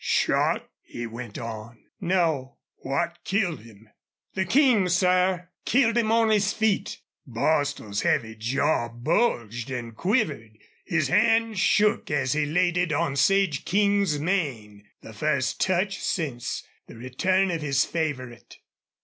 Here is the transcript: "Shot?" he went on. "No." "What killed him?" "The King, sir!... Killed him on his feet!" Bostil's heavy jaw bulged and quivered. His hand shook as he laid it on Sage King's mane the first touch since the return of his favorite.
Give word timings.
"Shot?" 0.03 0.67
he 0.81 1.05
went 1.05 1.37
on. 1.37 1.77
"No." 1.99 2.57
"What 2.77 3.19
killed 3.23 3.61
him?" 3.61 3.87
"The 4.33 4.45
King, 4.45 4.89
sir!... 4.89 5.49
Killed 5.63 5.95
him 5.95 6.11
on 6.11 6.29
his 6.31 6.53
feet!" 6.53 6.97
Bostil's 7.27 8.01
heavy 8.01 8.33
jaw 8.33 8.89
bulged 8.89 9.69
and 9.69 9.95
quivered. 9.95 10.57
His 10.85 11.09
hand 11.09 11.59
shook 11.59 12.09
as 12.09 12.33
he 12.33 12.47
laid 12.47 12.79
it 12.79 12.91
on 12.91 13.15
Sage 13.15 13.63
King's 13.63 14.17
mane 14.17 14.85
the 15.01 15.13
first 15.13 15.59
touch 15.61 15.99
since 15.99 16.63
the 16.87 16.95
return 16.95 17.51
of 17.51 17.61
his 17.61 17.85
favorite. 17.85 18.57